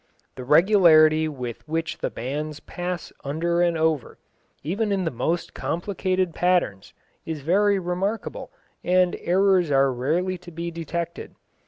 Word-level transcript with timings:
The 0.35 0.43
regularity 0.43 1.27
with 1.27 1.61
which 1.69 1.99
the 1.99 2.09
bands 2.09 2.59
pass 2.59 3.13
under 3.23 3.61
and 3.61 3.77
over, 3.77 4.17
even 4.63 4.91
in 4.91 5.05
the 5.05 5.11
most 5.11 5.53
complicated 5.53 6.33
patterns, 6.33 6.95
is 7.23 7.41
very 7.41 7.77
remarkable, 7.77 8.51
and 8.83 9.15
errors 9.19 9.69
are 9.69 9.93
rarely 9.93 10.39
to 10.39 10.49
be 10.49 10.71
detected. 10.71 11.35